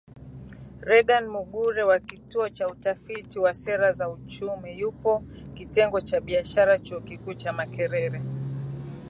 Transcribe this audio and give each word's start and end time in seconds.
Reagan 0.89 1.27
Mugume 1.29 1.83
wa 1.83 1.99
Kituo 1.99 2.49
cha 2.49 2.67
Utafiti 2.67 3.39
wa 3.39 3.53
Sera 3.53 3.91
za 3.91 4.09
Uchumi, 4.09 4.79
yupo 4.79 5.23
Kitengo 5.53 6.01
cha 6.01 6.19
Biashara 6.21 6.79
Chuo 6.79 7.01
Kikuu 7.01 7.33
cha 7.33 7.53
Makerere 7.53 8.21